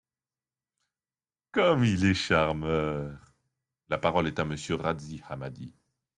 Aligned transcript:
(Sourires.) 1.53 1.73
Comme 1.75 1.85
il 1.85 2.05
est 2.05 2.15
charmeur! 2.15 3.19
La 3.87 3.99
parole 3.99 4.25
est 4.25 4.39
à 4.39 4.45
Monsieur 4.45 4.73
Razzy 4.73 5.21
Hammadi. 5.29 5.75